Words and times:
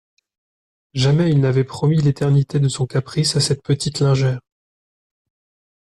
Jamais 0.95 1.29
il 1.29 1.39
n'avait 1.41 1.63
promis 1.63 1.97
l'éternité 2.01 2.59
de 2.59 2.67
son 2.67 2.87
caprice 2.87 3.35
à 3.35 3.39
cette 3.39 3.61
petite 3.61 3.99
lingère. 3.99 4.39